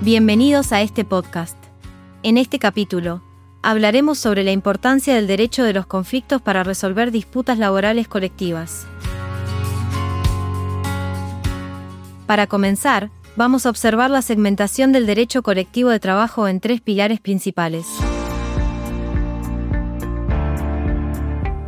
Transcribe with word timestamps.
Bienvenidos 0.00 0.70
a 0.70 0.80
este 0.80 1.04
podcast. 1.04 1.56
En 2.22 2.38
este 2.38 2.60
capítulo, 2.60 3.20
hablaremos 3.62 4.16
sobre 4.20 4.44
la 4.44 4.52
importancia 4.52 5.16
del 5.16 5.26
derecho 5.26 5.64
de 5.64 5.72
los 5.72 5.86
conflictos 5.86 6.40
para 6.40 6.62
resolver 6.62 7.10
disputas 7.10 7.58
laborales 7.58 8.06
colectivas. 8.06 8.86
Para 12.28 12.46
comenzar, 12.46 13.10
vamos 13.34 13.66
a 13.66 13.70
observar 13.70 14.08
la 14.08 14.22
segmentación 14.22 14.92
del 14.92 15.04
derecho 15.04 15.42
colectivo 15.42 15.90
de 15.90 15.98
trabajo 15.98 16.46
en 16.46 16.60
tres 16.60 16.80
pilares 16.80 17.18
principales. 17.18 17.84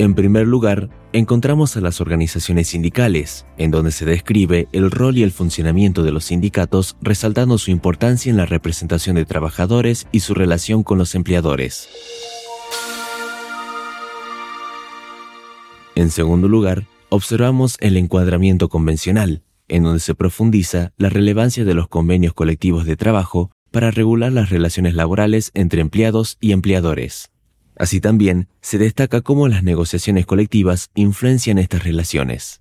En 0.00 0.14
primer 0.14 0.46
lugar, 0.46 0.88
encontramos 1.12 1.76
a 1.76 1.82
las 1.82 2.00
organizaciones 2.00 2.68
sindicales, 2.68 3.44
en 3.58 3.70
donde 3.70 3.90
se 3.90 4.06
describe 4.06 4.66
el 4.72 4.90
rol 4.90 5.18
y 5.18 5.22
el 5.22 5.30
funcionamiento 5.30 6.02
de 6.02 6.10
los 6.10 6.24
sindicatos, 6.24 6.96
resaltando 7.02 7.58
su 7.58 7.70
importancia 7.70 8.30
en 8.30 8.38
la 8.38 8.46
representación 8.46 9.16
de 9.16 9.26
trabajadores 9.26 10.06
y 10.10 10.20
su 10.20 10.32
relación 10.32 10.84
con 10.84 10.96
los 10.96 11.14
empleadores. 11.14 11.90
En 15.94 16.10
segundo 16.10 16.48
lugar, 16.48 16.86
observamos 17.10 17.76
el 17.80 17.98
encuadramiento 17.98 18.70
convencional, 18.70 19.42
en 19.68 19.82
donde 19.82 20.00
se 20.00 20.14
profundiza 20.14 20.94
la 20.96 21.10
relevancia 21.10 21.66
de 21.66 21.74
los 21.74 21.88
convenios 21.88 22.32
colectivos 22.32 22.86
de 22.86 22.96
trabajo 22.96 23.50
para 23.70 23.90
regular 23.90 24.32
las 24.32 24.48
relaciones 24.48 24.94
laborales 24.94 25.50
entre 25.52 25.82
empleados 25.82 26.38
y 26.40 26.52
empleadores. 26.52 27.30
Así 27.80 27.98
también 27.98 28.46
se 28.60 28.76
destaca 28.76 29.22
cómo 29.22 29.48
las 29.48 29.62
negociaciones 29.62 30.26
colectivas 30.26 30.90
influencian 30.94 31.56
estas 31.56 31.82
relaciones. 31.82 32.60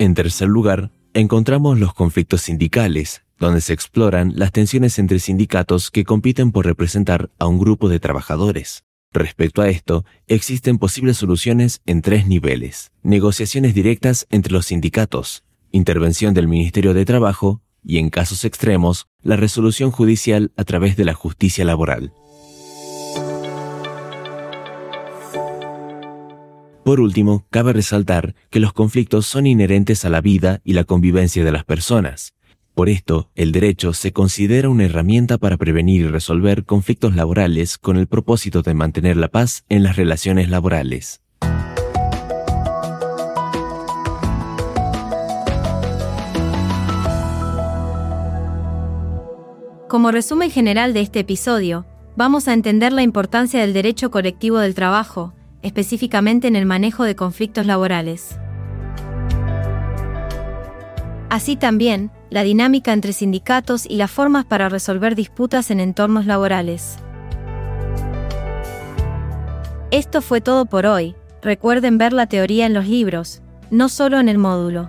En 0.00 0.14
tercer 0.14 0.48
lugar, 0.48 0.90
encontramos 1.14 1.78
los 1.78 1.94
conflictos 1.94 2.42
sindicales, 2.42 3.22
donde 3.38 3.60
se 3.60 3.72
exploran 3.72 4.32
las 4.34 4.50
tensiones 4.50 4.98
entre 4.98 5.20
sindicatos 5.20 5.92
que 5.92 6.02
compiten 6.02 6.50
por 6.50 6.66
representar 6.66 7.30
a 7.38 7.46
un 7.46 7.60
grupo 7.60 7.88
de 7.88 8.00
trabajadores. 8.00 8.82
Respecto 9.12 9.62
a 9.62 9.68
esto, 9.68 10.04
existen 10.26 10.78
posibles 10.78 11.18
soluciones 11.18 11.82
en 11.86 12.02
tres 12.02 12.26
niveles. 12.26 12.90
Negociaciones 13.04 13.74
directas 13.74 14.26
entre 14.30 14.52
los 14.52 14.66
sindicatos, 14.66 15.44
intervención 15.70 16.34
del 16.34 16.48
Ministerio 16.48 16.94
de 16.94 17.04
Trabajo 17.04 17.60
y, 17.84 17.98
en 17.98 18.10
casos 18.10 18.44
extremos, 18.44 19.06
la 19.22 19.36
resolución 19.36 19.90
judicial 19.90 20.52
a 20.56 20.64
través 20.64 20.96
de 20.96 21.04
la 21.04 21.14
justicia 21.14 21.64
laboral. 21.64 22.12
Por 26.84 27.00
último, 27.00 27.46
cabe 27.50 27.72
resaltar 27.72 28.34
que 28.50 28.58
los 28.58 28.72
conflictos 28.72 29.26
son 29.26 29.46
inherentes 29.46 30.04
a 30.04 30.10
la 30.10 30.20
vida 30.20 30.60
y 30.64 30.72
la 30.72 30.84
convivencia 30.84 31.44
de 31.44 31.52
las 31.52 31.64
personas. 31.64 32.34
Por 32.74 32.88
esto, 32.88 33.30
el 33.34 33.52
derecho 33.52 33.92
se 33.92 34.12
considera 34.12 34.68
una 34.68 34.84
herramienta 34.84 35.38
para 35.38 35.58
prevenir 35.58 36.02
y 36.02 36.08
resolver 36.08 36.64
conflictos 36.64 37.14
laborales 37.14 37.78
con 37.78 37.98
el 37.98 38.08
propósito 38.08 38.62
de 38.62 38.74
mantener 38.74 39.16
la 39.16 39.28
paz 39.28 39.64
en 39.68 39.82
las 39.82 39.96
relaciones 39.96 40.48
laborales. 40.48 41.20
Como 49.92 50.10
resumen 50.10 50.50
general 50.50 50.94
de 50.94 51.02
este 51.02 51.20
episodio, 51.20 51.84
vamos 52.16 52.48
a 52.48 52.54
entender 52.54 52.94
la 52.94 53.02
importancia 53.02 53.60
del 53.60 53.74
derecho 53.74 54.10
colectivo 54.10 54.58
del 54.58 54.74
trabajo, 54.74 55.34
específicamente 55.60 56.48
en 56.48 56.56
el 56.56 56.64
manejo 56.64 57.04
de 57.04 57.14
conflictos 57.14 57.66
laborales. 57.66 58.38
Así 61.28 61.56
también, 61.56 62.10
la 62.30 62.42
dinámica 62.42 62.94
entre 62.94 63.12
sindicatos 63.12 63.84
y 63.84 63.96
las 63.96 64.10
formas 64.10 64.46
para 64.46 64.70
resolver 64.70 65.14
disputas 65.14 65.70
en 65.70 65.78
entornos 65.78 66.24
laborales. 66.24 66.96
Esto 69.90 70.22
fue 70.22 70.40
todo 70.40 70.64
por 70.64 70.86
hoy, 70.86 71.16
recuerden 71.42 71.98
ver 71.98 72.14
la 72.14 72.28
teoría 72.28 72.64
en 72.64 72.72
los 72.72 72.88
libros, 72.88 73.42
no 73.70 73.90
solo 73.90 74.20
en 74.20 74.30
el 74.30 74.38
módulo. 74.38 74.88